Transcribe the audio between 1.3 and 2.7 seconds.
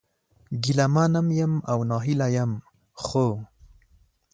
يم او ناهيلی هم،